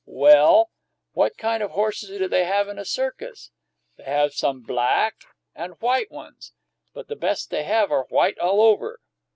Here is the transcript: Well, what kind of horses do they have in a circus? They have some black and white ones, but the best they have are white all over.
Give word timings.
Well, 0.07 0.71
what 1.11 1.37
kind 1.37 1.61
of 1.61 1.69
horses 1.69 2.09
do 2.09 2.27
they 2.27 2.45
have 2.45 2.67
in 2.67 2.79
a 2.79 2.85
circus? 2.85 3.51
They 3.97 4.03
have 4.05 4.33
some 4.33 4.61
black 4.63 5.25
and 5.53 5.79
white 5.79 6.09
ones, 6.11 6.53
but 6.91 7.07
the 7.07 7.15
best 7.15 7.51
they 7.51 7.65
have 7.65 7.91
are 7.91 8.05
white 8.05 8.39
all 8.39 8.63
over. 8.63 8.99